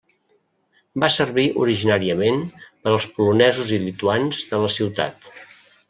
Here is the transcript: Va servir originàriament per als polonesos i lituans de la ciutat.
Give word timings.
Va 1.03 1.09
servir 1.15 1.43
originàriament 1.65 2.41
per 2.63 2.95
als 2.95 3.07
polonesos 3.19 3.77
i 3.79 3.83
lituans 3.87 4.45
de 4.55 4.65
la 4.65 4.77
ciutat. 4.79 5.35